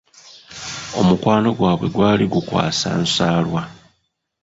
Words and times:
Omukwano 0.99 1.49
gwabwe 1.57 1.87
gwali 1.95 2.25
gukukwasa 2.33 2.89
nsalwa. 3.03 3.61